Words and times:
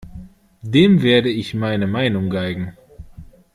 Dem 0.63 1.03
werde 1.03 1.29
ich 1.29 1.53
meine 1.53 1.85
Meinung 1.85 2.31
geigen. 2.31 2.75